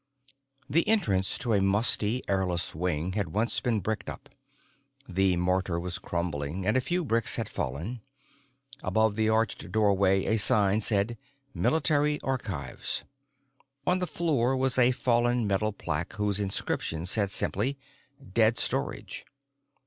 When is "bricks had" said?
7.05-7.47